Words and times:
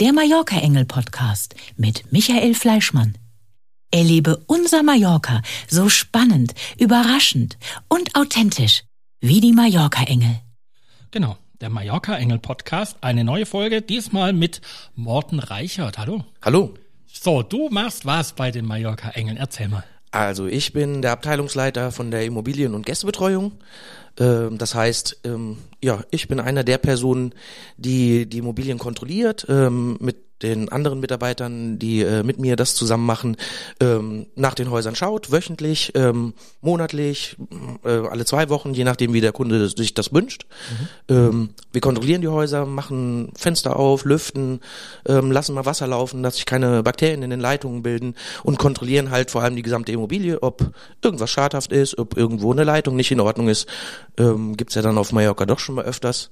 der 0.00 0.12
Mallorca 0.12 0.56
Engel 0.58 0.84
Podcast 0.84 1.56
mit 1.76 2.12
Michael 2.12 2.54
Fleischmann. 2.54 3.18
Erlebe 3.90 4.44
unser 4.46 4.84
Mallorca 4.84 5.42
so 5.68 5.88
spannend, 5.88 6.54
überraschend 6.78 7.58
und 7.88 8.14
authentisch 8.14 8.84
wie 9.20 9.40
die 9.40 9.52
Mallorca 9.52 10.04
Engel. 10.04 10.40
Genau, 11.10 11.36
der 11.60 11.70
Mallorca 11.70 12.16
Engel 12.16 12.38
Podcast, 12.38 12.98
eine 13.00 13.24
neue 13.24 13.44
Folge, 13.44 13.82
diesmal 13.82 14.32
mit 14.32 14.60
Morten 14.94 15.40
Reichert. 15.40 15.98
Hallo. 15.98 16.24
Hallo. 16.42 16.74
So, 17.06 17.42
du 17.42 17.68
machst 17.68 18.06
was 18.06 18.34
bei 18.34 18.52
den 18.52 18.66
Mallorca 18.66 19.10
Engeln. 19.10 19.36
Erzähl 19.36 19.68
mal. 19.68 19.84
Also 20.10 20.46
ich 20.46 20.72
bin 20.72 21.02
der 21.02 21.12
Abteilungsleiter 21.12 21.92
von 21.92 22.10
der 22.10 22.24
Immobilien- 22.24 22.74
und 22.74 22.86
Gästebetreuung. 22.86 23.52
Ähm, 24.18 24.58
das 24.58 24.74
heißt, 24.74 25.20
ähm, 25.24 25.58
ja, 25.82 26.02
ich 26.10 26.28
bin 26.28 26.40
einer 26.40 26.64
der 26.64 26.78
Personen, 26.78 27.34
die 27.76 28.28
die 28.28 28.38
Immobilien 28.38 28.78
kontrolliert, 28.78 29.46
ähm, 29.48 29.96
mit 30.00 30.27
den 30.42 30.70
anderen 30.70 31.00
Mitarbeitern, 31.00 31.78
die 31.78 32.02
äh, 32.02 32.22
mit 32.22 32.38
mir 32.38 32.56
das 32.56 32.74
zusammen 32.74 33.06
machen, 33.06 33.36
ähm, 33.80 34.26
nach 34.36 34.54
den 34.54 34.70
Häusern 34.70 34.94
schaut, 34.94 35.32
wöchentlich, 35.32 35.92
ähm, 35.94 36.34
monatlich, 36.60 37.36
äh, 37.84 37.88
alle 37.88 38.24
zwei 38.24 38.48
Wochen, 38.48 38.72
je 38.72 38.84
nachdem, 38.84 39.12
wie 39.12 39.20
der 39.20 39.32
Kunde 39.32 39.68
sich 39.68 39.94
das 39.94 40.12
wünscht. 40.12 40.46
Mhm. 41.08 41.14
Ähm, 41.14 41.48
wir 41.72 41.80
kontrollieren 41.80 42.20
die 42.20 42.28
Häuser, 42.28 42.66
machen 42.66 43.32
Fenster 43.36 43.76
auf, 43.76 44.04
lüften, 44.04 44.60
ähm, 45.06 45.32
lassen 45.32 45.54
mal 45.54 45.66
Wasser 45.66 45.86
laufen, 45.86 46.22
dass 46.22 46.36
sich 46.36 46.46
keine 46.46 46.82
Bakterien 46.82 47.22
in 47.22 47.30
den 47.30 47.40
Leitungen 47.40 47.82
bilden 47.82 48.14
und 48.42 48.58
kontrollieren 48.58 49.10
halt 49.10 49.30
vor 49.30 49.42
allem 49.42 49.56
die 49.56 49.62
gesamte 49.62 49.92
Immobilie, 49.92 50.42
ob 50.42 50.72
irgendwas 51.02 51.30
schadhaft 51.30 51.72
ist, 51.72 51.98
ob 51.98 52.16
irgendwo 52.16 52.52
eine 52.52 52.64
Leitung 52.64 52.96
nicht 52.96 53.10
in 53.10 53.20
Ordnung 53.20 53.48
ist. 53.48 53.68
Ähm, 54.16 54.56
gibt's 54.56 54.74
ja 54.74 54.82
dann 54.82 54.98
auf 54.98 55.12
Mallorca 55.12 55.46
doch 55.46 55.58
schon 55.58 55.76
mal 55.76 55.84
öfters. 55.84 56.30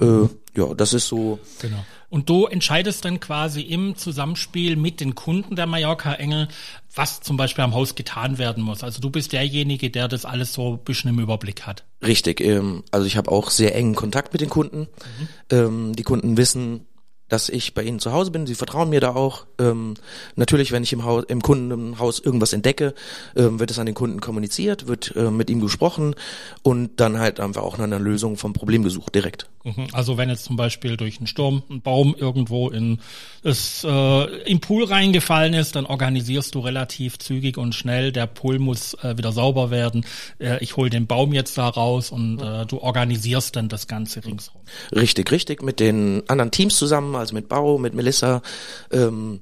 Äh, 0.00 0.28
ja, 0.56 0.72
das 0.74 0.92
ist 0.92 1.08
so. 1.08 1.38
Genau. 1.60 1.84
Und 2.10 2.28
du 2.28 2.46
entscheidest 2.46 3.04
dann 3.04 3.18
quasi 3.18 3.60
im 3.60 3.96
Zusammenspiel 3.96 4.76
mit 4.76 5.00
den 5.00 5.16
Kunden 5.16 5.56
der 5.56 5.66
Mallorca 5.66 6.14
Engel, 6.14 6.46
was 6.94 7.20
zum 7.20 7.36
Beispiel 7.36 7.64
am 7.64 7.74
Haus 7.74 7.96
getan 7.96 8.38
werden 8.38 8.62
muss. 8.62 8.84
Also 8.84 9.00
du 9.00 9.10
bist 9.10 9.32
derjenige, 9.32 9.90
der 9.90 10.06
das 10.06 10.24
alles 10.24 10.52
so 10.52 10.74
ein 10.74 10.78
bisschen 10.84 11.10
im 11.10 11.18
Überblick 11.18 11.62
hat. 11.62 11.84
Richtig. 12.06 12.40
Ähm, 12.40 12.84
also 12.92 13.06
ich 13.06 13.16
habe 13.16 13.32
auch 13.32 13.50
sehr 13.50 13.74
engen 13.74 13.96
Kontakt 13.96 14.32
mit 14.32 14.42
den 14.42 14.50
Kunden. 14.50 14.80
Mhm. 14.80 15.28
Ähm, 15.50 15.96
die 15.96 16.04
Kunden 16.04 16.36
wissen, 16.36 16.86
dass 17.28 17.48
ich 17.48 17.74
bei 17.74 17.82
ihnen 17.82 17.98
zu 17.98 18.12
Hause 18.12 18.30
bin. 18.30 18.46
Sie 18.46 18.54
vertrauen 18.54 18.90
mir 18.90 19.00
da 19.00 19.14
auch. 19.14 19.46
Ähm, 19.58 19.94
natürlich, 20.36 20.72
wenn 20.72 20.82
ich 20.82 20.92
im, 20.92 21.04
Haus, 21.04 21.24
im 21.28 21.42
Kundenhaus 21.42 22.18
irgendwas 22.18 22.52
entdecke, 22.52 22.94
ähm, 23.36 23.58
wird 23.58 23.70
es 23.70 23.78
an 23.78 23.86
den 23.86 23.94
Kunden 23.94 24.20
kommuniziert, 24.20 24.86
wird 24.86 25.14
äh, 25.16 25.30
mit 25.30 25.50
ihm 25.50 25.60
gesprochen 25.60 26.14
und 26.62 27.00
dann 27.00 27.18
halt 27.18 27.40
einfach 27.40 27.62
auch 27.62 27.78
nach 27.78 27.84
einer 27.84 27.98
Lösung 27.98 28.36
vom 28.36 28.52
Problem 28.52 28.82
gesucht 28.82 29.14
direkt. 29.14 29.48
Mhm. 29.64 29.86
Also 29.92 30.18
wenn 30.18 30.28
jetzt 30.28 30.44
zum 30.44 30.56
Beispiel 30.56 30.96
durch 30.96 31.18
einen 31.18 31.26
Sturm 31.26 31.62
ein 31.70 31.80
Baum 31.80 32.14
irgendwo 32.18 32.68
in 32.68 32.98
das, 33.42 33.84
äh, 33.84 34.42
im 34.42 34.60
Pool 34.60 34.84
reingefallen 34.84 35.54
ist, 35.54 35.76
dann 35.76 35.86
organisierst 35.86 36.54
du 36.54 36.60
relativ 36.60 37.18
zügig 37.18 37.56
und 37.56 37.74
schnell. 37.74 38.12
Der 38.12 38.26
Pool 38.26 38.58
muss 38.58 38.94
äh, 39.02 39.16
wieder 39.16 39.32
sauber 39.32 39.70
werden. 39.70 40.04
Äh, 40.38 40.62
ich 40.62 40.76
hole 40.76 40.90
den 40.90 41.06
Baum 41.06 41.32
jetzt 41.32 41.56
da 41.56 41.68
raus 41.68 42.10
und 42.10 42.40
äh, 42.40 42.66
du 42.66 42.80
organisierst 42.80 43.56
dann 43.56 43.68
das 43.68 43.86
Ganze 43.86 44.24
ringsherum. 44.24 44.60
Richtig, 44.94 45.30
richtig. 45.30 45.62
Mit 45.62 45.80
den 45.80 46.22
anderen 46.28 46.50
Teams 46.50 46.76
zusammen, 46.76 47.13
also 47.16 47.34
mit 47.34 47.48
Bau, 47.48 47.78
mit 47.78 47.94
Melissa. 47.94 48.42
Ähm 48.90 49.40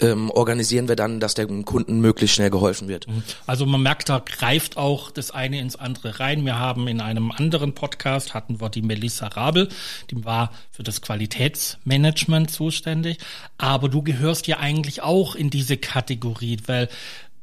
ähm, 0.00 0.30
organisieren 0.30 0.88
wir 0.88 0.96
dann, 0.96 1.20
dass 1.20 1.34
dem 1.34 1.64
Kunden 1.64 2.00
möglichst 2.00 2.36
schnell 2.36 2.50
geholfen 2.50 2.88
wird. 2.88 3.06
Mhm. 3.06 3.22
Also 3.46 3.66
man 3.66 3.82
merkt, 3.82 4.08
da 4.08 4.18
greift 4.18 4.76
auch 4.76 5.10
das 5.10 5.30
eine 5.30 5.60
ins 5.60 5.76
andere 5.76 6.18
rein. 6.18 6.44
Wir 6.44 6.58
haben 6.58 6.88
in 6.88 7.00
einem 7.00 7.30
anderen 7.30 7.74
Podcast 7.74 8.34
hatten 8.34 8.60
wir 8.60 8.68
die 8.68 8.82
Melissa 8.82 9.28
Rabel, 9.28 9.68
die 10.10 10.24
war 10.24 10.52
für 10.70 10.82
das 10.82 11.02
Qualitätsmanagement 11.02 12.50
zuständig. 12.50 13.18
Aber 13.58 13.88
du 13.88 14.02
gehörst 14.02 14.46
ja 14.46 14.58
eigentlich 14.58 15.02
auch 15.02 15.34
in 15.34 15.50
diese 15.50 15.76
Kategorie, 15.76 16.58
weil 16.66 16.88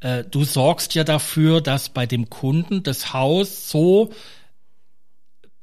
äh, 0.02 0.24
du 0.24 0.44
sorgst 0.44 0.96
ja 0.96 1.04
dafür, 1.04 1.62
dass 1.62 1.90
bei 1.90 2.06
dem 2.06 2.30
Kunden 2.30 2.84
das 2.84 3.14
Haus 3.14 3.70
so 3.70 4.12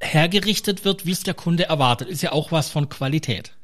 hergerichtet 0.00 0.84
wird, 0.84 1.06
wie 1.06 1.12
es 1.12 1.22
der 1.22 1.34
Kunde 1.34 1.64
erwartet. 1.64 2.08
Ist 2.08 2.22
ja 2.22 2.32
auch 2.32 2.52
was 2.52 2.70
von 2.70 2.88
Qualität. 2.88 3.55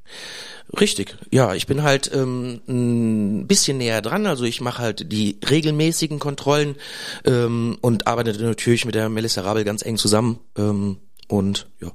Richtig, 0.78 1.16
ja, 1.30 1.54
ich 1.54 1.66
bin 1.66 1.82
halt 1.82 2.10
ähm, 2.14 2.62
ein 2.66 3.46
bisschen 3.46 3.78
näher 3.78 4.00
dran, 4.00 4.26
also 4.26 4.44
ich 4.44 4.60
mache 4.60 4.80
halt 4.80 5.12
die 5.12 5.38
regelmäßigen 5.48 6.18
Kontrollen 6.18 6.76
ähm, 7.24 7.76
und 7.82 8.06
arbeite 8.06 8.32
natürlich 8.42 8.86
mit 8.86 8.94
der 8.94 9.08
Melissa 9.08 9.42
Rabel 9.42 9.64
ganz 9.64 9.84
eng 9.84 9.98
zusammen 9.98 10.38
ähm, 10.56 10.98
und 11.28 11.66
ja. 11.80 11.90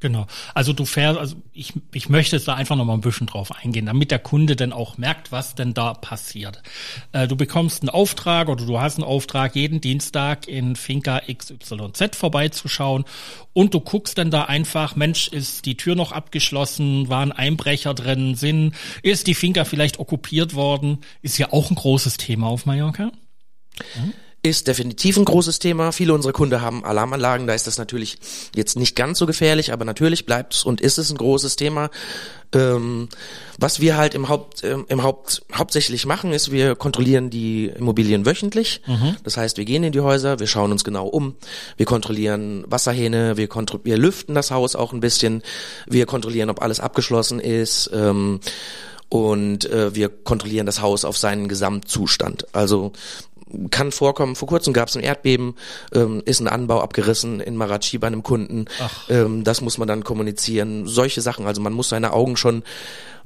Genau. 0.00 0.26
Also 0.52 0.72
du 0.72 0.84
fährst, 0.84 1.18
also 1.18 1.36
ich, 1.52 1.72
ich 1.92 2.08
möchte 2.08 2.36
jetzt 2.36 2.46
da 2.46 2.54
einfach 2.54 2.76
noch 2.76 2.84
mal 2.84 2.94
ein 2.94 3.00
bisschen 3.00 3.26
drauf 3.26 3.52
eingehen, 3.52 3.86
damit 3.86 4.10
der 4.10 4.18
Kunde 4.18 4.54
dann 4.54 4.72
auch 4.72 4.98
merkt, 4.98 5.32
was 5.32 5.54
denn 5.54 5.72
da 5.72 5.94
passiert. 5.94 6.62
Äh, 7.12 7.26
du 7.26 7.36
bekommst 7.36 7.82
einen 7.82 7.88
Auftrag 7.88 8.48
oder 8.48 8.66
du 8.66 8.80
hast 8.80 8.96
einen 8.96 9.04
Auftrag, 9.04 9.56
jeden 9.56 9.80
Dienstag 9.80 10.46
in 10.46 10.76
Finca 10.76 11.20
XYZ 11.20 12.16
vorbeizuschauen 12.16 13.04
und 13.54 13.72
du 13.72 13.80
guckst 13.80 14.18
dann 14.18 14.30
da 14.30 14.42
einfach, 14.42 14.94
Mensch, 14.94 15.28
ist 15.28 15.64
die 15.64 15.76
Tür 15.76 15.94
noch 15.94 16.12
abgeschlossen, 16.12 17.08
waren 17.08 17.32
Einbrecher 17.32 17.94
drin, 17.94 18.34
sind, 18.34 18.74
ist 19.02 19.26
die 19.26 19.34
Finca 19.34 19.64
vielleicht 19.64 19.98
okkupiert 19.98 20.54
worden? 20.54 20.98
Ist 21.22 21.38
ja 21.38 21.52
auch 21.52 21.70
ein 21.70 21.76
großes 21.76 22.18
Thema 22.18 22.48
auf 22.48 22.66
Mallorca. 22.66 23.10
Mhm 23.96 24.12
ist 24.44 24.68
definitiv 24.68 25.16
ein 25.16 25.24
großes 25.24 25.58
Thema. 25.58 25.90
Viele 25.90 26.12
unserer 26.12 26.34
Kunden 26.34 26.60
haben 26.60 26.84
Alarmanlagen, 26.84 27.46
da 27.46 27.54
ist 27.54 27.66
das 27.66 27.78
natürlich 27.78 28.18
jetzt 28.54 28.76
nicht 28.76 28.94
ganz 28.94 29.18
so 29.18 29.24
gefährlich, 29.24 29.72
aber 29.72 29.86
natürlich 29.86 30.26
bleibt 30.26 30.54
es 30.54 30.64
und 30.64 30.82
ist 30.82 30.98
es 30.98 31.10
ein 31.10 31.16
großes 31.16 31.56
Thema. 31.56 31.88
Ähm, 32.52 33.08
was 33.58 33.80
wir 33.80 33.96
halt 33.96 34.14
im 34.14 34.28
Haupt, 34.28 34.62
äh, 34.62 34.76
im 34.86 35.02
Haupt 35.02 35.42
hauptsächlich 35.54 36.04
machen, 36.04 36.30
ist, 36.30 36.52
wir 36.52 36.76
kontrollieren 36.76 37.30
die 37.30 37.66
Immobilien 37.66 38.26
wöchentlich. 38.26 38.82
Mhm. 38.86 39.16
Das 39.24 39.38
heißt, 39.38 39.56
wir 39.56 39.64
gehen 39.64 39.82
in 39.82 39.92
die 39.92 40.00
Häuser, 40.00 40.38
wir 40.38 40.46
schauen 40.46 40.72
uns 40.72 40.84
genau 40.84 41.06
um, 41.06 41.36
wir 41.78 41.86
kontrollieren 41.86 42.64
Wasserhähne, 42.68 43.38
wir, 43.38 43.48
kontro 43.48 43.80
wir 43.82 43.96
lüften 43.96 44.34
das 44.34 44.50
Haus 44.50 44.76
auch 44.76 44.92
ein 44.92 45.00
bisschen, 45.00 45.42
wir 45.86 46.04
kontrollieren, 46.04 46.50
ob 46.50 46.60
alles 46.60 46.80
abgeschlossen 46.80 47.40
ist. 47.40 47.90
Ähm, 47.94 48.40
und 49.08 49.70
äh, 49.70 49.94
wir 49.94 50.08
kontrollieren 50.08 50.66
das 50.66 50.82
Haus 50.82 51.04
auf 51.04 51.16
seinen 51.16 51.46
Gesamtzustand. 51.46 52.46
Also 52.52 52.92
kann 53.70 53.92
vorkommen. 53.92 54.36
Vor 54.36 54.48
kurzem 54.48 54.72
gab 54.72 54.88
es 54.88 54.96
ein 54.96 55.02
Erdbeben, 55.02 55.54
ähm, 55.92 56.22
ist 56.24 56.40
ein 56.40 56.48
Anbau 56.48 56.80
abgerissen 56.80 57.40
in 57.40 57.56
Marachi 57.56 57.98
bei 57.98 58.06
einem 58.06 58.22
Kunden. 58.22 58.66
Ähm, 59.08 59.44
das 59.44 59.60
muss 59.60 59.78
man 59.78 59.88
dann 59.88 60.04
kommunizieren. 60.04 60.86
Solche 60.86 61.20
Sachen. 61.20 61.46
Also 61.46 61.60
man 61.60 61.72
muss 61.72 61.88
seine 61.88 62.12
Augen 62.12 62.36
schon 62.36 62.62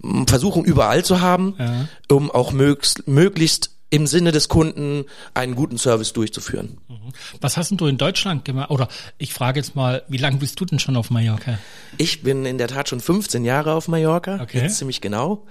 mm, 0.02 0.24
versuchen 0.24 0.64
überall 0.64 1.04
zu 1.04 1.20
haben, 1.20 1.54
ja. 1.58 1.88
um 2.08 2.30
auch 2.30 2.52
möglichst, 2.52 3.06
möglichst 3.06 3.70
im 3.90 4.06
Sinne 4.06 4.32
des 4.32 4.48
Kunden 4.48 5.04
einen 5.34 5.54
guten 5.54 5.78
Service 5.78 6.12
durchzuführen. 6.12 6.78
Mhm. 6.88 7.12
Was 7.40 7.56
hast 7.56 7.70
denn 7.70 7.78
du 7.78 7.86
in 7.86 7.96
Deutschland 7.96 8.44
gemacht? 8.44 8.70
Oder 8.70 8.88
ich 9.16 9.32
frage 9.32 9.60
jetzt 9.60 9.76
mal, 9.76 10.02
wie 10.08 10.18
lange 10.18 10.38
bist 10.38 10.60
du 10.60 10.64
denn 10.64 10.78
schon 10.78 10.96
auf 10.96 11.10
Mallorca? 11.10 11.58
Ich 11.96 12.22
bin 12.22 12.44
in 12.44 12.58
der 12.58 12.68
Tat 12.68 12.88
schon 12.88 13.00
15 13.00 13.44
Jahre 13.44 13.72
auf 13.72 13.88
Mallorca, 13.88 14.40
okay. 14.42 14.60
jetzt 14.60 14.78
ziemlich 14.78 15.00
genau. 15.00 15.46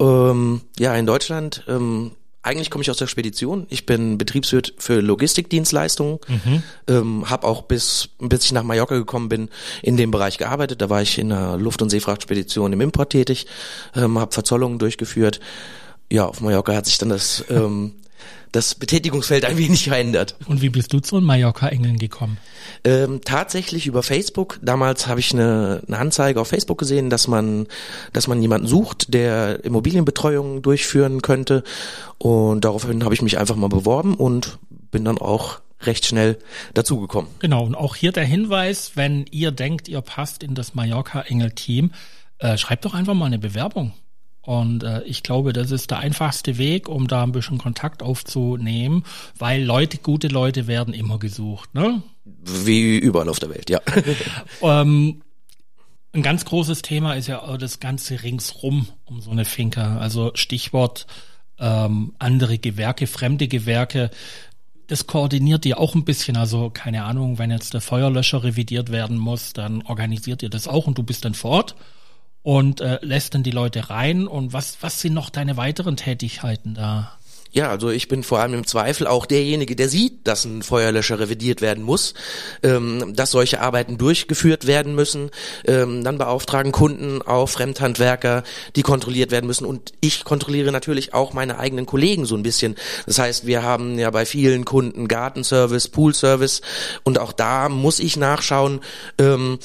Ähm, 0.00 0.62
ja, 0.78 0.94
in 0.94 1.06
Deutschland 1.06 1.64
ähm, 1.68 2.12
eigentlich 2.44 2.70
komme 2.70 2.82
ich 2.82 2.90
aus 2.90 2.98
der 2.98 3.06
Spedition. 3.06 3.66
Ich 3.70 3.86
bin 3.86 4.18
Betriebswirt 4.18 4.74
für 4.76 5.00
Logistikdienstleistungen. 5.00 6.18
Mhm. 6.28 6.62
Ähm, 6.86 7.30
habe 7.30 7.46
auch 7.46 7.62
bis 7.62 8.10
bis 8.18 8.44
ich 8.44 8.52
nach 8.52 8.62
Mallorca 8.62 8.96
gekommen 8.96 9.30
bin 9.30 9.48
in 9.82 9.96
dem 9.96 10.10
Bereich 10.10 10.36
gearbeitet. 10.36 10.82
Da 10.82 10.90
war 10.90 11.00
ich 11.00 11.18
in 11.18 11.30
der 11.30 11.56
Luft- 11.56 11.80
und 11.80 11.88
Seefrachtspedition 11.88 12.72
im 12.72 12.80
Import 12.82 13.10
tätig, 13.10 13.46
ähm, 13.96 14.18
habe 14.18 14.32
Verzollungen 14.32 14.78
durchgeführt. 14.78 15.40
Ja, 16.12 16.26
auf 16.26 16.42
Mallorca 16.42 16.74
hat 16.74 16.86
sich 16.86 16.98
dann 16.98 17.08
das 17.08 17.44
ähm, 17.48 17.94
das 18.54 18.76
Betätigungsfeld 18.76 19.44
ein 19.44 19.58
wenig 19.58 19.84
verändert. 19.84 20.36
Und 20.46 20.62
wie 20.62 20.68
bist 20.68 20.92
du 20.92 21.00
zu 21.00 21.20
Mallorca-Engeln 21.20 21.98
gekommen? 21.98 22.38
Ähm, 22.84 23.20
tatsächlich 23.24 23.88
über 23.88 24.04
Facebook. 24.04 24.60
Damals 24.62 25.08
habe 25.08 25.18
ich 25.18 25.32
eine, 25.32 25.82
eine 25.88 25.98
Anzeige 25.98 26.40
auf 26.40 26.48
Facebook 26.48 26.78
gesehen, 26.78 27.10
dass 27.10 27.26
man, 27.26 27.66
dass 28.12 28.28
man 28.28 28.40
jemanden 28.40 28.68
sucht, 28.68 29.12
der 29.12 29.64
Immobilienbetreuung 29.64 30.62
durchführen 30.62 31.20
könnte. 31.20 31.64
Und 32.18 32.64
daraufhin 32.64 33.02
habe 33.02 33.14
ich 33.14 33.22
mich 33.22 33.38
einfach 33.38 33.56
mal 33.56 33.68
beworben 33.68 34.14
und 34.14 34.58
bin 34.92 35.04
dann 35.04 35.18
auch 35.18 35.60
recht 35.80 36.06
schnell 36.06 36.38
dazugekommen. 36.74 37.30
Genau, 37.40 37.64
und 37.64 37.74
auch 37.74 37.96
hier 37.96 38.12
der 38.12 38.24
Hinweis, 38.24 38.92
wenn 38.94 39.26
ihr 39.32 39.50
denkt, 39.50 39.88
ihr 39.88 40.00
passt 40.00 40.44
in 40.44 40.54
das 40.54 40.74
Mallorca-Engel-Team, 40.74 41.90
äh, 42.38 42.56
schreibt 42.56 42.84
doch 42.84 42.94
einfach 42.94 43.14
mal 43.14 43.26
eine 43.26 43.40
Bewerbung. 43.40 43.94
Und 44.44 44.82
äh, 44.82 45.02
ich 45.04 45.22
glaube, 45.22 45.52
das 45.54 45.70
ist 45.70 45.90
der 45.90 45.98
einfachste 45.98 46.58
Weg, 46.58 46.88
um 46.88 47.08
da 47.08 47.22
ein 47.22 47.32
bisschen 47.32 47.58
Kontakt 47.58 48.02
aufzunehmen, 48.02 49.04
weil 49.38 49.62
Leute, 49.62 49.98
gute 49.98 50.28
Leute 50.28 50.66
werden 50.66 50.92
immer 50.92 51.18
gesucht, 51.18 51.74
ne? 51.74 52.02
Wie 52.24 52.98
überall 52.98 53.28
auf 53.28 53.38
der 53.38 53.50
Welt, 53.50 53.70
ja. 53.70 53.80
ähm, 54.62 55.22
ein 56.12 56.22
ganz 56.22 56.44
großes 56.44 56.82
Thema 56.82 57.14
ist 57.14 57.26
ja 57.26 57.56
das 57.56 57.80
ganze 57.80 58.22
ringsrum 58.22 58.86
um 59.04 59.20
so 59.20 59.30
eine 59.30 59.44
Finca. 59.44 59.98
Also 59.98 60.30
Stichwort 60.34 61.06
ähm, 61.58 62.12
andere 62.18 62.58
Gewerke, 62.58 63.06
fremde 63.06 63.48
Gewerke. 63.48 64.10
Das 64.86 65.06
koordiniert 65.06 65.64
ihr 65.66 65.80
auch 65.80 65.94
ein 65.94 66.04
bisschen. 66.04 66.36
Also 66.36 66.70
keine 66.70 67.04
Ahnung, 67.04 67.38
wenn 67.38 67.50
jetzt 67.50 67.74
der 67.74 67.80
Feuerlöscher 67.80 68.44
revidiert 68.44 68.92
werden 68.92 69.16
muss, 69.18 69.54
dann 69.54 69.82
organisiert 69.82 70.42
ihr 70.42 70.50
das 70.50 70.68
auch 70.68 70.86
und 70.86 70.98
du 70.98 71.02
bist 71.02 71.24
dann 71.24 71.34
vor 71.34 71.50
Ort 71.50 71.76
und 72.44 72.80
äh, 72.80 72.98
lässt 73.00 73.34
dann 73.34 73.42
die 73.42 73.50
Leute 73.50 73.90
rein. 73.90 74.28
Und 74.28 74.52
was, 74.52 74.76
was 74.82 75.00
sind 75.00 75.14
noch 75.14 75.30
deine 75.30 75.56
weiteren 75.56 75.96
Tätigkeiten 75.96 76.74
da? 76.74 77.18
Ja, 77.54 77.70
also 77.70 77.88
ich 77.88 78.08
bin 78.08 78.24
vor 78.24 78.40
allem 78.40 78.52
im 78.52 78.66
Zweifel 78.66 79.06
auch 79.06 79.26
derjenige, 79.26 79.76
der 79.76 79.88
sieht, 79.88 80.26
dass 80.26 80.44
ein 80.44 80.64
Feuerlöscher 80.64 81.20
revidiert 81.20 81.60
werden 81.60 81.84
muss, 81.84 82.14
ähm, 82.64 83.14
dass 83.14 83.30
solche 83.30 83.60
Arbeiten 83.60 83.96
durchgeführt 83.96 84.66
werden 84.66 84.96
müssen. 84.96 85.30
Ähm, 85.64 86.02
dann 86.02 86.18
beauftragen 86.18 86.72
Kunden 86.72 87.22
auch 87.22 87.48
Fremdhandwerker, 87.48 88.42
die 88.74 88.82
kontrolliert 88.82 89.30
werden 89.30 89.46
müssen. 89.46 89.66
Und 89.66 89.92
ich 90.00 90.24
kontrolliere 90.24 90.72
natürlich 90.72 91.14
auch 91.14 91.32
meine 91.32 91.60
eigenen 91.60 91.86
Kollegen 91.86 92.26
so 92.26 92.34
ein 92.34 92.42
bisschen. 92.42 92.74
Das 93.06 93.20
heißt, 93.20 93.46
wir 93.46 93.62
haben 93.62 94.00
ja 94.00 94.10
bei 94.10 94.26
vielen 94.26 94.64
Kunden 94.64 95.06
Gartenservice, 95.06 95.86
Poolservice 95.88 96.60
und 97.04 97.20
auch 97.20 97.32
da 97.32 97.68
muss 97.68 98.00
ich 98.00 98.16
nachschauen, 98.16 98.80
ähm, 99.18 99.60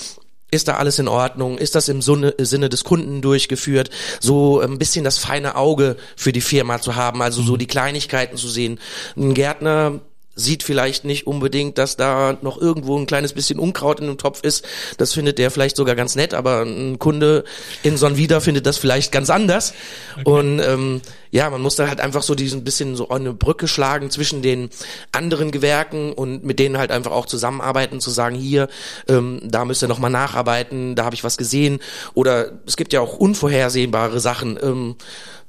ist 0.52 0.68
da 0.68 0.76
alles 0.76 1.00
in 1.00 1.08
Ordnung? 1.08 1.58
Ist 1.58 1.76
das 1.76 1.90
im 1.90 2.02
Sinne 2.02 2.70
des 2.70 2.84
Kunden 2.84 3.22
durchgeführt? 3.22 3.90
So 4.20 4.60
ein 4.60 4.80
bisschen 4.80 5.04
das 5.06 5.18
feine 5.18 5.56
Auge 5.56 5.96
für 6.16 6.32
die 6.32 6.42
Firma 6.42 6.80
zu 6.82 6.96
haben, 6.96 7.22
also 7.22 7.42
so 7.42 7.54
mhm. 7.54 7.60
die 7.60 7.68
Kleinigkeiten 7.68 8.38
zu 8.38 8.48
sehen. 8.48 8.80
Ein 9.16 9.34
Gärtner 9.34 10.00
sieht 10.40 10.64
vielleicht 10.64 11.06
nicht 11.06 11.28
unbedingt, 11.28 11.78
dass 11.78 11.98
da 11.98 12.38
noch 12.42 12.60
irgendwo 12.60 12.98
ein 12.98 13.06
kleines 13.06 13.34
bisschen 13.34 13.60
Unkraut 13.60 14.00
in 14.00 14.08
dem 14.08 14.18
Topf 14.18 14.42
ist. 14.42 14.66
Das 14.98 15.14
findet 15.14 15.38
der 15.38 15.52
vielleicht 15.52 15.76
sogar 15.76 15.96
ganz 15.96 16.16
nett, 16.16 16.34
aber 16.34 16.62
ein 16.62 17.00
Kunde 17.00 17.44
in 17.84 17.98
Sonvida 17.98 18.40
findet 18.40 18.66
das 18.66 18.78
vielleicht 18.78 19.12
ganz 19.12 19.30
anders. 19.30 19.74
Okay. 20.14 20.30
Und 20.30 20.60
ähm, 20.60 21.02
ja, 21.32 21.50
man 21.50 21.62
muss 21.62 21.76
da 21.76 21.88
halt 21.88 22.00
einfach 22.00 22.24
so 22.24 22.34
diesen 22.36 22.64
bisschen 22.64 22.96
so 22.96 23.10
eine 23.10 23.34
Brücke 23.34 23.68
schlagen 23.68 24.10
zwischen 24.10 24.42
den 24.42 24.70
anderen 25.12 25.52
Gewerken 25.52 26.14
und 26.14 26.44
mit 26.44 26.60
denen 26.60 26.78
halt 26.78 26.92
einfach 26.92 27.12
auch 27.12 27.26
zusammenarbeiten, 27.26 28.00
zu 28.00 28.10
sagen, 28.10 28.36
hier, 28.36 28.68
ähm, 29.08 29.40
da 29.44 29.66
müsst 29.66 29.84
ihr 29.84 29.88
nochmal 29.88 30.12
nacharbeiten, 30.12 30.96
da 30.96 31.06
habe 31.06 31.16
ich 31.16 31.24
was 31.24 31.38
gesehen. 31.38 31.80
Oder 32.14 32.52
es 32.66 32.78
gibt 32.78 32.94
ja 32.94 33.02
auch 33.02 33.18
unvorhersehbare 33.18 34.20
Sachen. 34.20 34.58
Ähm, 34.62 34.96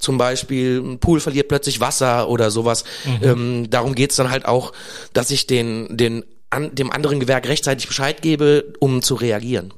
zum 0.01 0.17
Beispiel 0.17 0.81
ein 0.81 0.99
Pool 0.99 1.21
verliert 1.21 1.49
plötzlich 1.49 1.81
Wasser 1.81 2.29
oder 2.29 2.51
sowas. 2.51 2.85
Mhm. 3.05 3.19
Ähm, 3.23 3.71
darum 3.71 3.95
geht's 3.95 4.17
dann 4.17 4.31
halt 4.31 4.47
auch, 4.47 4.73
dass 5.13 5.31
ich 5.31 5.47
den, 5.47 5.97
den 5.97 6.25
an, 6.51 6.75
dem 6.75 6.91
anderen 6.91 7.21
Gewerk 7.21 7.49
rechtzeitig 7.49 7.87
Bescheid 7.87 8.23
gebe, 8.23 8.73
um 8.81 9.03
zu 9.03 9.15
reagieren. 9.15 9.73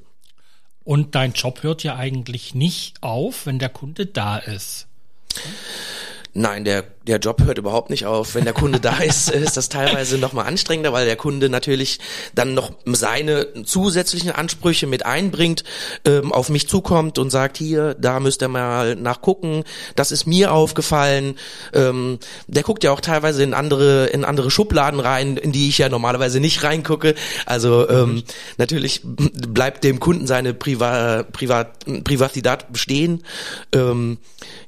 Und 0.84 1.14
dein 1.14 1.32
Job 1.32 1.62
hört 1.62 1.82
ja 1.84 1.96
eigentlich 1.96 2.54
nicht 2.54 3.02
auf, 3.02 3.46
wenn 3.46 3.58
der 3.58 3.68
Kunde 3.68 4.06
da 4.06 4.38
ist. 4.38 4.88
Nein, 6.34 6.64
der, 6.64 6.84
der 7.06 7.18
Job 7.18 7.42
hört 7.42 7.58
überhaupt 7.58 7.90
nicht 7.90 8.06
auf. 8.06 8.34
Wenn 8.34 8.44
der 8.44 8.52
Kunde 8.52 8.80
da 8.80 8.98
ist, 8.98 9.30
ist 9.30 9.56
das 9.56 9.68
teilweise 9.68 10.18
noch 10.18 10.32
mal 10.32 10.44
anstrengender, 10.44 10.92
weil 10.92 11.06
der 11.06 11.16
Kunde 11.16 11.48
natürlich 11.48 11.98
dann 12.34 12.54
noch 12.54 12.72
seine 12.84 13.48
zusätzlichen 13.64 14.30
Ansprüche 14.30 14.86
mit 14.86 15.04
einbringt, 15.06 15.64
ähm, 16.04 16.32
auf 16.32 16.48
mich 16.48 16.68
zukommt 16.68 17.18
und 17.18 17.30
sagt, 17.30 17.58
hier, 17.58 17.94
da 17.94 18.20
müsst 18.20 18.42
ihr 18.42 18.48
mal 18.48 18.94
nachgucken, 18.96 19.64
das 19.96 20.12
ist 20.12 20.26
mir 20.26 20.52
aufgefallen. 20.52 21.36
Ähm, 21.72 22.18
der 22.46 22.62
guckt 22.62 22.84
ja 22.84 22.92
auch 22.92 23.00
teilweise 23.00 23.42
in 23.42 23.54
andere, 23.54 24.06
in 24.06 24.24
andere 24.24 24.50
Schubladen 24.50 25.00
rein, 25.00 25.36
in 25.36 25.52
die 25.52 25.68
ich 25.68 25.78
ja 25.78 25.88
normalerweise 25.88 26.40
nicht 26.40 26.62
reingucke. 26.62 27.14
Also 27.46 27.88
ähm, 27.88 28.22
natürlich 28.58 29.00
bleibt 29.04 29.84
dem 29.84 30.00
Kunden 30.00 30.26
seine 30.26 30.54
Priva 30.54 31.24
Privat 31.24 32.04
Privatität 32.04 32.72
bestehen. 32.72 33.24
Ähm, 33.72 34.18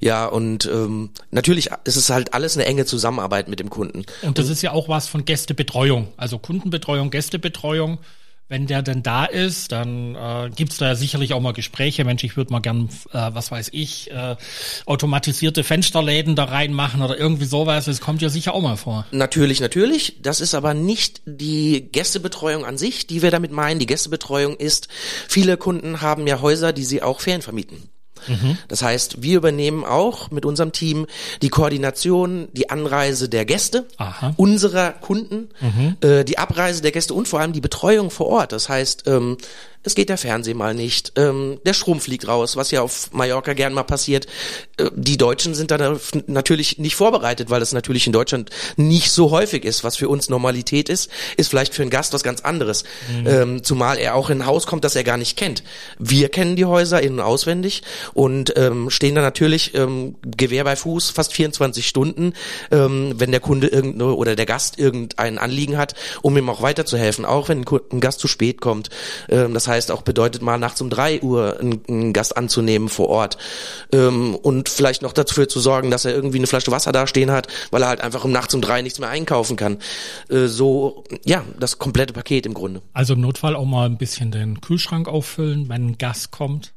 ja, 0.01 0.27
und 0.27 0.67
ähm, 0.67 1.11
natürlich 1.31 1.71
ist 1.85 1.97
es 1.97 2.11
halt 2.11 2.24
alles 2.33 2.57
eine 2.57 2.67
enge 2.67 2.87
Zusammenarbeit 2.87 3.49
mit 3.49 3.61
dem 3.61 3.69
Kunden. 3.69 4.05
Und 4.23 4.39
das 4.39 4.49
ist 4.49 4.63
ja 4.63 4.73
auch 4.73 4.89
was 4.89 5.09
von 5.09 5.25
Gästebetreuung, 5.25 6.09
also 6.17 6.39
Kundenbetreuung, 6.39 7.11
Gästebetreuung. 7.11 7.99
Wenn 8.47 8.67
der 8.67 8.83
denn 8.83 9.03
da 9.03 9.25
ist, 9.25 9.73
dann 9.73 10.15
äh, 10.15 10.51
gibt 10.55 10.79
da 10.79 10.89
ja 10.89 10.95
sicherlich 10.95 11.33
auch 11.33 11.41
mal 11.41 11.55
Gespräche. 11.55 12.05
Mensch, 12.05 12.25
ich 12.25 12.37
würde 12.37 12.53
mal 12.53 12.61
gern, 12.61 12.91
äh, 13.11 13.31
was 13.33 13.51
weiß 13.51 13.71
ich, 13.73 14.11
äh, 14.11 14.37
automatisierte 14.85 15.65
Fensterläden 15.65 16.37
da 16.37 16.45
reinmachen 16.45 17.01
oder 17.01 17.19
irgendwie 17.19 17.47
sowas. 17.47 17.87
Das 17.87 18.03
kommt 18.03 18.21
ja 18.21 18.29
sicher 18.29 18.53
auch 18.53 18.61
mal 18.61 18.77
vor. 18.77 19.07
Natürlich, 19.13 19.61
natürlich. 19.61 20.19
Das 20.21 20.43
ist 20.43 20.55
aber 20.55 20.75
nicht 20.75 21.23
die 21.25 21.89
Gästebetreuung 21.91 22.67
an 22.67 22.77
sich, 22.77 23.07
die 23.07 23.23
wir 23.23 23.31
damit 23.31 23.51
meinen. 23.51 23.81
Die 23.81 23.87
Gästebetreuung 23.87 24.57
ist, 24.57 24.89
viele 25.27 25.57
Kunden 25.57 26.03
haben 26.03 26.27
ja 26.27 26.43
Häuser, 26.43 26.75
die 26.75 26.85
sie 26.85 27.03
auch 27.03 27.21
Ferien 27.21 27.41
vermieten. 27.41 27.89
Mhm. 28.29 28.59
Das 28.69 28.83
heißt, 28.83 29.23
wir 29.23 29.37
übernehmen 29.37 29.85
auch 29.85 30.31
mit 30.31 30.45
unserem 30.45 30.73
Team 30.73 31.07
die 31.43 31.49
Koordination, 31.49 32.49
die 32.53 32.71
Anreise 32.71 33.29
der 33.29 33.45
Gäste, 33.45 33.87
Aha. 33.97 34.35
unserer 34.37 34.91
Kunden, 34.91 35.49
mhm. 35.61 35.97
äh, 36.01 36.25
die 36.25 36.39
Abreise 36.39 36.83
der 36.83 36.93
Gäste 36.93 37.15
und 37.15 37.29
vor 37.29 37.41
allem 37.41 37.53
die 37.53 37.61
Betreuung 37.61 38.11
vor 38.11 38.27
Ort. 38.27 38.53
Das 38.53 38.69
heißt, 38.69 39.05
ähm, 39.07 39.37
es 39.85 39.95
geht 39.95 40.09
der 40.09 40.19
Fernseh 40.19 40.55
mal 40.55 40.75
nicht, 40.75 41.13
ähm, 41.17 41.59
der 41.67 41.75
Strom 41.75 42.01
fliegt 42.01 42.27
raus, 42.27 42.57
was 42.57 42.71
ja 42.71 42.81
auf 42.81 43.13
Mallorca 43.13 43.53
gern 43.53 43.75
mal 43.75 43.83
passiert. 43.85 44.27
Äh, 44.79 44.91
die 44.95 45.19
Deutschen 45.19 45.55
sind 45.55 45.71
da 45.71 45.99
natürlich 46.27 46.79
nicht 46.79 46.97
vorbereitet, 46.97 47.51
weil 47.51 47.61
das 47.61 47.73
natürlich 47.73 48.07
in 48.07 48.13
Deutschland 48.13 48.51
nicht 48.77 49.11
so 49.11 49.31
häufig 49.31 49.65
ist. 49.65 49.85
Was 49.85 49.97
für 49.97 50.09
uns 50.09 50.31
Normalität 50.31 50.89
ist, 50.89 51.11
ist 51.37 51.49
vielleicht 51.49 51.75
für 51.75 51.83
einen 51.83 51.91
Gast 51.91 52.15
was 52.15 52.23
ganz 52.23 52.41
anderes. 52.41 52.85
Mhm. 53.13 53.27
Ähm, 53.27 53.63
zumal 53.63 53.99
er 53.99 54.15
auch 54.15 54.31
in 54.31 54.41
ein 54.41 54.47
Haus 54.47 54.67
kommt, 54.67 54.85
das 54.85 54.97
er 54.97 55.05
gar 55.05 55.19
nicht 55.19 55.37
kennt. 55.37 55.63
Wir 55.99 56.31
kennen 56.31 56.57
die 56.57 56.65
Häuser 56.65 57.03
in- 57.03 57.15
und 57.15 57.21
auswendig 57.21 57.83
und 58.15 58.55
ähm, 58.57 58.89
stehen 58.89 59.15
da 59.15 59.21
natürlich 59.21 59.75
ähm, 59.75 60.17
Gewehr 60.23 60.65
bei 60.65 60.77
Fuß 60.77 61.11
fast 61.11 61.35
24 61.35 61.87
Stunden, 61.87 62.33
ähm, 62.71 63.15
wenn 63.17 63.31
der 63.31 63.41
Kunde 63.41 63.67
irgendeine 63.67 64.15
oder 64.15 64.35
der 64.35 64.47
Gast 64.47 64.79
irgendein 64.79 65.37
Anliegen 65.37 65.77
hat, 65.77 65.95
um 66.23 66.37
ihm 66.39 66.49
auch 66.49 66.63
weiterzuhelfen, 66.63 67.27
auch 67.27 67.51
wenn 67.51 67.65
ein 67.93 68.01
Gast 68.01 68.21
zu 68.21 68.29
spät 68.29 68.63
kommt. 68.63 68.89
Ähm, 69.29 69.53
das 69.53 69.69
heißt, 69.69 69.74
heißt 69.75 69.91
auch 69.91 70.03
bedeutet 70.03 70.43
mal 70.43 70.59
nachts 70.59 70.81
um 70.81 70.91
drei 70.91 71.21
Uhr 71.21 71.59
einen, 71.61 71.83
einen 71.89 72.13
Gast 72.13 72.37
anzunehmen 72.37 72.89
vor 72.89 73.09
Ort 73.09 73.39
ähm, 73.93 74.35
und 74.35 74.69
vielleicht 74.69 75.03
noch 75.03 75.13
dafür 75.13 75.49
zu 75.49 75.61
sorgen, 75.61 75.91
dass 75.91 76.05
er 76.05 76.15
irgendwie 76.15 76.39
eine 76.39 76.47
Flasche 76.47 76.71
Wasser 76.71 76.93
da 76.93 77.07
stehen 77.07 77.31
hat, 77.31 77.49
weil 77.71 77.83
er 77.83 77.89
halt 77.89 78.01
einfach 78.01 78.25
um 78.25 78.33
nachts 78.33 78.55
um 78.55 78.61
drei 78.61 78.83
nichts 78.83 78.99
mehr 78.99 79.09
einkaufen 79.09 79.57
kann. 79.57 79.79
Äh, 80.29 80.47
so, 80.47 81.05
ja, 81.25 81.45
das 81.59 81.79
komplette 81.79 82.13
Paket 82.13 82.47
im 82.47 82.55
Grunde. 82.55 82.83
Also 82.93 83.15
im 83.15 83.21
Notfall 83.21 83.57
auch 83.57 83.65
mal 83.65 83.87
ein 83.87 83.99
bisschen 83.99 84.31
den 84.31 84.61
Kühlschrank 84.61 85.09
auffüllen, 85.09 85.69
wenn 85.69 85.87
ein 85.87 85.99
Gast 85.99 86.31
kommt. 86.31 86.74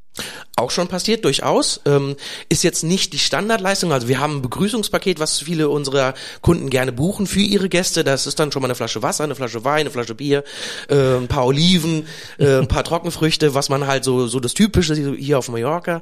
Auch 0.55 0.71
schon 0.71 0.87
passiert, 0.87 1.23
durchaus. 1.23 1.81
Ähm, 1.85 2.15
ist 2.49 2.63
jetzt 2.63 2.83
nicht 2.83 3.13
die 3.13 3.19
Standardleistung. 3.19 3.91
Also 3.91 4.07
wir 4.07 4.19
haben 4.19 4.37
ein 4.37 4.41
Begrüßungspaket, 4.41 5.19
was 5.19 5.39
viele 5.39 5.69
unserer 5.69 6.15
Kunden 6.41 6.69
gerne 6.69 6.91
buchen 6.91 7.27
für 7.27 7.41
ihre 7.41 7.69
Gäste. 7.69 8.03
Das 8.03 8.25
ist 8.25 8.39
dann 8.39 8.51
schon 8.51 8.63
mal 8.63 8.67
eine 8.67 8.75
Flasche 8.75 9.03
Wasser, 9.03 9.23
eine 9.23 9.35
Flasche 9.35 9.63
Wein, 9.63 9.81
eine 9.81 9.91
Flasche 9.91 10.15
Bier, 10.15 10.43
äh, 10.89 11.17
ein 11.17 11.27
paar 11.27 11.45
Oliven, 11.45 12.07
äh, 12.39 12.57
ein 12.57 12.67
paar 12.67 12.83
Trockenfrüchte, 12.87 13.53
was 13.53 13.69
man 13.69 13.85
halt 13.85 14.03
so, 14.03 14.27
so 14.27 14.39
das 14.39 14.55
Typische 14.55 14.95
hier 14.95 15.37
auf 15.37 15.49
Mallorca. 15.49 16.01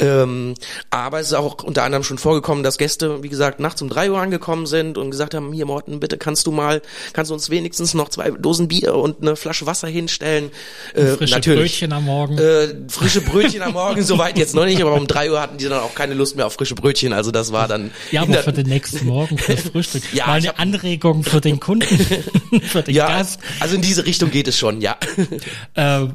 Ähm, 0.00 0.54
aber 0.90 1.20
es 1.20 1.28
ist 1.28 1.32
auch 1.32 1.62
unter 1.64 1.82
anderem 1.82 2.04
schon 2.04 2.18
vorgekommen, 2.18 2.62
dass 2.62 2.78
Gäste, 2.78 3.22
wie 3.22 3.28
gesagt, 3.28 3.58
nachts 3.58 3.82
um 3.82 3.88
drei 3.88 4.10
Uhr 4.10 4.20
angekommen 4.20 4.66
sind 4.66 4.98
und 4.98 5.10
gesagt 5.10 5.34
haben, 5.34 5.52
hier 5.52 5.66
Morten, 5.66 5.98
bitte 5.98 6.18
kannst 6.18 6.46
du 6.46 6.52
mal, 6.52 6.82
kannst 7.14 7.30
du 7.30 7.34
uns 7.34 7.50
wenigstens 7.50 7.94
noch 7.94 8.08
zwei 8.10 8.30
Dosen 8.30 8.68
Bier 8.68 8.94
und 8.94 9.22
eine 9.22 9.34
Flasche 9.34 9.66
Wasser 9.66 9.88
hinstellen. 9.88 10.50
Äh, 10.94 11.06
frische 11.16 11.34
natürlich, 11.34 11.72
Brötchen 11.72 11.92
am 11.92 12.04
Morgen. 12.04 12.38
Äh, 12.38 12.74
frische 12.88 13.22
Brötchen 13.22 13.37
am 13.40 13.72
Morgen, 13.72 14.02
soweit 14.02 14.38
jetzt 14.38 14.54
noch 14.54 14.64
nicht, 14.64 14.80
aber 14.80 14.94
um 14.94 15.06
drei 15.06 15.30
Uhr 15.30 15.40
hatten 15.40 15.58
die 15.58 15.64
dann 15.64 15.80
auch 15.80 15.94
keine 15.94 16.14
Lust 16.14 16.36
mehr 16.36 16.46
auf 16.46 16.54
frische 16.54 16.74
Brötchen. 16.74 17.12
Also 17.12 17.30
das 17.30 17.52
war 17.52 17.68
dann. 17.68 17.90
Ja, 18.10 18.22
aber 18.22 18.42
für 18.42 18.52
den 18.52 18.66
nächsten 18.66 19.06
Morgen 19.06 19.38
fürs 19.38 19.62
Frühstück. 19.62 20.02
ja, 20.12 20.26
Mal 20.26 20.34
eine 20.34 20.58
Anregung 20.58 21.24
für 21.24 21.40
den 21.40 21.60
Kunden, 21.60 21.98
für 22.62 22.82
den 22.82 22.94
ja, 22.94 23.08
Gast. 23.08 23.40
Also 23.60 23.76
in 23.76 23.82
diese 23.82 24.06
Richtung 24.06 24.30
geht 24.30 24.48
es 24.48 24.58
schon, 24.58 24.80
ja. 24.80 24.96
Äh, 25.74 26.06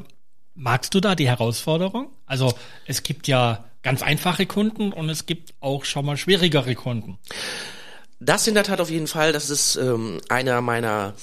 magst 0.55 0.93
du 0.93 0.99
da 0.99 1.15
die 1.15 1.27
Herausforderung? 1.27 2.09
Also 2.25 2.53
es 2.85 3.03
gibt 3.03 3.27
ja 3.27 3.65
ganz 3.81 4.01
einfache 4.01 4.45
Kunden 4.45 4.93
und 4.93 5.09
es 5.09 5.25
gibt 5.25 5.53
auch 5.59 5.85
schon 5.85 6.05
mal 6.05 6.17
schwierigere 6.17 6.75
Kunden. 6.75 7.17
Das 8.19 8.47
in 8.47 8.53
der 8.53 8.63
Tat 8.63 8.79
auf 8.79 8.89
jeden 8.89 9.07
Fall. 9.07 9.33
Das 9.33 9.49
ist 9.49 9.75
ähm, 9.75 10.21
einer 10.29 10.61
meiner 10.61 11.13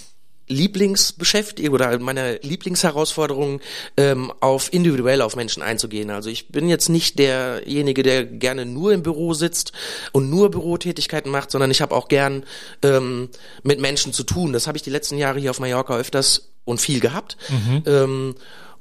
Lieblingsbeschäftigung 0.50 1.74
oder 1.74 1.98
meine 1.98 2.38
Lieblingsherausforderung, 2.42 3.60
ähm, 3.96 4.32
auf 4.40 4.72
individuell 4.72 5.22
auf 5.22 5.36
Menschen 5.36 5.62
einzugehen. 5.62 6.10
Also 6.10 6.28
ich 6.28 6.48
bin 6.48 6.68
jetzt 6.68 6.88
nicht 6.88 7.18
derjenige, 7.18 8.02
der 8.02 8.24
gerne 8.24 8.66
nur 8.66 8.92
im 8.92 9.02
Büro 9.02 9.32
sitzt 9.32 9.72
und 10.12 10.28
nur 10.28 10.50
Bürotätigkeiten 10.50 11.30
macht, 11.30 11.50
sondern 11.50 11.70
ich 11.70 11.80
habe 11.80 11.94
auch 11.94 12.08
gern 12.08 12.44
ähm, 12.82 13.30
mit 13.62 13.80
Menschen 13.80 14.12
zu 14.12 14.24
tun. 14.24 14.52
Das 14.52 14.66
habe 14.66 14.76
ich 14.76 14.82
die 14.82 14.90
letzten 14.90 15.16
Jahre 15.16 15.38
hier 15.38 15.50
auf 15.50 15.60
Mallorca 15.60 15.96
öfters 15.96 16.50
und 16.64 16.80
viel 16.80 17.00
gehabt. 17.00 17.36
Mhm. 17.48 17.82
Ähm, 17.86 18.34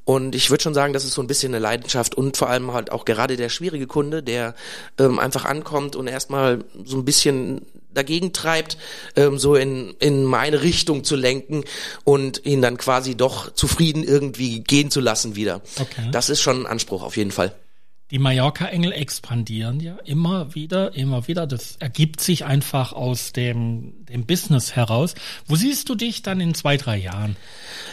und 0.09 0.33
ich 0.33 0.49
würde 0.49 0.63
schon 0.63 0.73
sagen, 0.73 0.91
das 0.91 1.05
ist 1.05 1.13
so 1.13 1.21
ein 1.21 1.27
bisschen 1.27 1.53
eine 1.53 1.61
Leidenschaft 1.61 2.15
und 2.15 2.35
vor 2.35 2.49
allem 2.49 2.73
halt 2.73 2.91
auch 2.91 3.05
gerade 3.05 3.37
der 3.37 3.49
schwierige 3.49 3.85
Kunde, 3.85 4.23
der 4.23 4.55
ähm, 4.97 5.19
einfach 5.19 5.45
ankommt 5.45 5.95
und 5.95 6.07
erstmal 6.07 6.63
so 6.83 6.97
ein 6.97 7.05
bisschen 7.05 7.61
dagegen 7.93 8.33
treibt, 8.33 8.79
ähm, 9.15 9.37
so 9.37 9.53
in, 9.53 9.93
in 9.99 10.23
meine 10.23 10.63
Richtung 10.63 11.03
zu 11.03 11.15
lenken 11.15 11.63
und 12.05 12.43
ihn 12.43 12.59
dann 12.59 12.79
quasi 12.79 13.13
doch 13.13 13.53
zufrieden 13.53 14.03
irgendwie 14.03 14.61
gehen 14.61 14.89
zu 14.89 14.99
lassen 14.99 15.35
wieder. 15.35 15.61
Okay. 15.79 16.09
Das 16.11 16.31
ist 16.31 16.41
schon 16.41 16.63
ein 16.63 16.65
Anspruch 16.65 17.03
auf 17.03 17.15
jeden 17.15 17.29
Fall. 17.29 17.53
Die 18.11 18.17
Mallorca-Engel 18.17 18.91
expandieren 18.91 19.79
ja 19.79 19.97
immer 20.03 20.55
wieder, 20.55 20.95
immer 20.95 21.27
wieder. 21.27 21.45
Das 21.45 21.75
ergibt 21.77 22.21
sich 22.21 22.43
einfach 22.43 22.91
aus 22.91 23.33
dem, 23.33 23.93
dem 24.07 24.25
Business 24.25 24.75
heraus. 24.75 25.13
Wo 25.45 25.55
siehst 25.55 25.89
du 25.89 25.95
dich 25.95 26.23
dann 26.23 26.41
in 26.41 26.55
zwei, 26.55 26.75
drei 26.77 26.97
Jahren? 26.97 27.35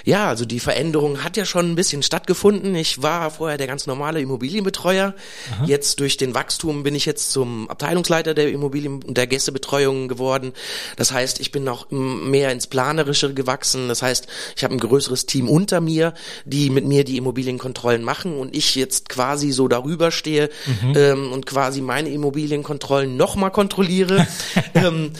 Ja, 0.04 0.28
also 0.28 0.46
die 0.46 0.60
Veränderung 0.60 1.22
hat 1.22 1.36
ja 1.36 1.44
schon 1.44 1.70
ein 1.70 1.74
bisschen 1.74 2.02
stattgefunden. 2.02 2.74
Ich 2.74 3.02
war 3.02 3.30
vorher 3.30 3.58
der 3.58 3.66
ganz 3.66 3.86
normale 3.86 4.20
Immobilienbetreuer. 4.22 5.14
Aha. 5.52 5.64
Jetzt 5.66 6.00
durch 6.00 6.16
den 6.16 6.34
Wachstum 6.34 6.82
bin 6.82 6.94
ich 6.94 7.04
jetzt 7.04 7.32
zum 7.32 7.68
Abteilungsleiter 7.68 8.32
der 8.32 8.50
Immobilien 8.50 9.02
und 9.02 9.18
der 9.18 9.26
Gästebetreuung 9.26 10.08
geworden. 10.08 10.54
Das 10.96 11.12
heißt, 11.12 11.40
ich 11.40 11.52
bin 11.52 11.68
auch 11.68 11.90
mehr 11.90 12.52
ins 12.52 12.68
Planerische 12.68 13.34
gewachsen. 13.34 13.88
Das 13.88 14.00
heißt, 14.00 14.28
ich 14.56 14.64
habe 14.64 14.74
ein 14.74 14.80
größeres 14.80 15.26
Team 15.26 15.46
unter 15.50 15.82
mir, 15.82 16.14
die 16.46 16.70
mit 16.70 16.86
mir 16.86 17.04
die 17.04 17.18
Immobilienkontrollen 17.18 18.02
machen 18.02 18.38
und 18.38 18.56
ich 18.56 18.76
jetzt 18.76 19.10
quasi 19.10 19.52
so 19.52 19.68
darüber 19.68 20.05
stehe 20.10 20.50
mhm. 20.82 20.92
ähm, 20.96 21.32
und 21.32 21.46
quasi 21.46 21.80
meine 21.80 22.10
Immobilienkontrollen 22.10 23.16
nochmal 23.16 23.50
kontrolliere. 23.50 24.26
ähm, 24.74 25.12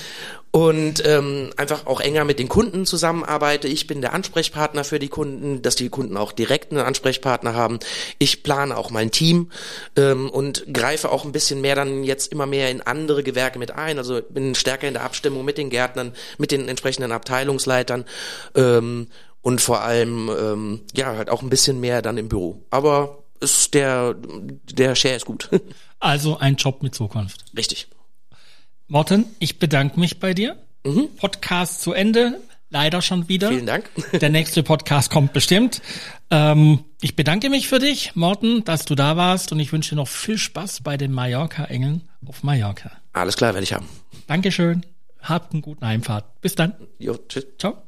und 0.57 1.05
ähm, 1.05 1.51
einfach 1.59 1.85
auch 1.85 2.01
enger 2.01 2.25
mit 2.25 2.39
den 2.39 2.49
Kunden 2.49 2.87
zusammenarbeite. 2.87 3.69
Ich 3.69 3.87
bin 3.87 4.01
der 4.01 4.15
Ansprechpartner 4.15 4.85
für 4.85 4.99
die 4.99 5.11
Kunden, 5.11 5.61
dass 5.61 5.77
die 5.77 5.91
Kunden 5.91 6.17
auch 6.17 6.33
direkt 6.33 6.73
einen 6.73 6.81
Ansprechpartner 6.81 7.53
haben. 7.53 7.79
Ich 8.19 8.43
plane 8.43 8.75
auch 8.75 8.91
mein 8.91 9.11
Team 9.11 9.51
ähm, 9.97 10.31
und 10.31 10.65
greife 10.73 11.13
auch 11.13 11.27
ein 11.27 11.33
bisschen 11.33 11.61
mehr 11.61 11.75
dann 11.75 12.05
jetzt 12.05 12.33
immer 12.33 12.47
mehr 12.47 12.71
in 12.71 12.81
andere 12.81 13.23
Gewerke 13.23 13.59
mit 13.59 13.73
ein. 13.73 13.99
Also 13.99 14.23
bin 14.31 14.55
stärker 14.55 14.89
in 14.89 14.95
der 14.95 15.03
Abstimmung 15.03 15.45
mit 15.45 15.59
den 15.59 15.69
Gärtnern, 15.69 16.15
mit 16.39 16.53
den 16.53 16.71
entsprechenden 16.71 17.13
Abteilungsleitern 17.13 18.07
ähm, 18.55 19.09
und 19.43 19.61
vor 19.61 19.83
allem 19.83 20.31
ähm, 20.41 20.81
ja 20.95 21.15
halt 21.17 21.29
auch 21.29 21.43
ein 21.43 21.51
bisschen 21.51 21.81
mehr 21.81 22.01
dann 22.01 22.17
im 22.17 22.31
Büro. 22.31 22.65
Aber 22.71 23.26
ist 23.41 23.75
der 23.75 24.15
der 24.15 24.95
Share 24.95 25.17
ist 25.17 25.27
gut. 25.27 25.49
Also 25.99 26.37
ein 26.37 26.57
Job 26.57 26.83
mit 26.83 26.95
Zukunft. 26.95 27.47
Richtig. 27.57 27.89
Morten, 28.87 29.25
ich 29.39 29.59
bedanke 29.59 29.99
mich 29.99 30.21
bei 30.21 30.35
dir. 30.35 30.59
Mhm. 30.85 31.09
Podcast 31.17 31.81
zu 31.81 31.95
Ende. 31.95 32.39
Leider 32.69 33.01
schon 33.01 33.29
wieder. 33.29 33.49
Vielen 33.49 33.67
Dank. 33.67 33.91
Der 34.21 34.29
nächste 34.29 34.63
Podcast 34.63 35.11
kommt 35.11 35.33
bestimmt. 35.33 35.81
Ähm, 36.31 36.85
ich 37.01 37.17
bedanke 37.17 37.49
mich 37.49 37.69
für 37.69 37.79
dich, 37.79 38.15
Morten, 38.15 38.65
dass 38.65 38.85
du 38.85 38.95
da 38.95 39.17
warst 39.17 39.53
und 39.53 39.61
ich 39.61 39.73
wünsche 39.73 39.91
dir 39.91 39.97
noch 39.97 40.09
viel 40.09 40.37
Spaß 40.37 40.83
bei 40.83 40.97
den 40.97 41.13
Mallorca-Engeln 41.13 42.09
auf 42.27 42.43
Mallorca. 42.43 42.91
Alles 43.13 43.37
klar, 43.37 43.55
werde 43.55 43.65
ich 43.65 43.73
haben. 43.73 43.89
Dankeschön. 44.27 44.85
Habt 45.23 45.53
einen 45.53 45.63
guten 45.63 45.87
Heimfahrt. 45.87 46.41
Bis 46.41 46.55
dann. 46.55 46.75
Jo, 46.99 47.17
tschüss. 47.29 47.47
Ciao. 47.59 47.86